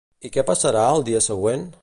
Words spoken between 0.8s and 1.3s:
el dia